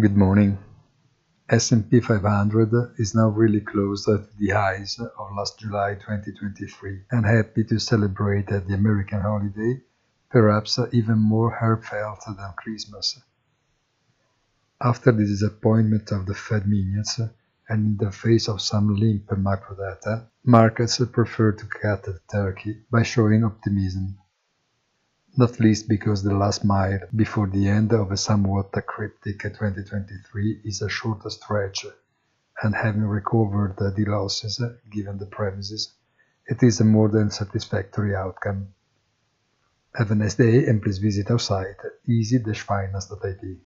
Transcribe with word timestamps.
Good 0.00 0.16
morning. 0.16 0.56
S&P 1.50 2.00
500 2.00 2.94
is 2.96 3.14
now 3.14 3.28
really 3.28 3.60
close 3.60 4.06
to 4.06 4.26
the 4.38 4.48
highs 4.48 4.98
of 4.98 5.36
last 5.36 5.58
July 5.58 5.96
2023 5.96 7.02
and 7.10 7.26
happy 7.26 7.62
to 7.64 7.78
celebrate 7.78 8.46
the 8.46 8.72
American 8.72 9.20
holiday, 9.20 9.82
perhaps 10.30 10.78
even 10.92 11.18
more 11.18 11.50
heartfelt 11.50 12.24
than 12.24 12.54
Christmas. 12.56 13.20
After 14.80 15.12
the 15.12 15.26
disappointment 15.26 16.10
of 16.10 16.24
the 16.24 16.34
Fed 16.34 16.66
minutes 16.66 17.20
and 17.68 17.86
in 17.86 17.96
the 17.98 18.10
face 18.10 18.48
of 18.48 18.62
some 18.62 18.96
limp 18.96 19.30
macro 19.36 19.76
data, 19.76 20.26
markets 20.42 21.04
prefer 21.12 21.52
to 21.52 21.66
cut 21.66 22.04
the 22.04 22.18
turkey 22.32 22.80
by 22.90 23.02
showing 23.02 23.44
optimism 23.44 24.16
not 25.36 25.58
least 25.60 25.88
because 25.88 26.22
the 26.22 26.34
last 26.34 26.64
mile 26.64 27.00
before 27.16 27.46
the 27.48 27.68
end 27.68 27.92
of 27.92 28.12
a 28.12 28.16
somewhat 28.16 28.72
cryptic 28.86 29.40
2023 29.42 30.60
is 30.64 30.82
a 30.82 30.88
short 30.88 31.30
stretch, 31.32 31.86
and 32.62 32.74
having 32.74 33.04
recovered 33.04 33.76
the 33.78 34.04
losses 34.04 34.62
given 34.90 35.18
the 35.18 35.26
premises, 35.26 35.94
it 36.46 36.62
is 36.62 36.80
a 36.80 36.84
more 36.84 37.08
than 37.08 37.30
satisfactory 37.30 38.14
outcome. 38.14 38.68
Have 39.94 40.10
a 40.10 40.14
nice 40.14 40.34
day 40.34 40.66
and 40.66 40.82
please 40.82 40.98
visit 40.98 41.30
our 41.30 41.38
site 41.38 41.76
easy-finance.it. 42.06 43.58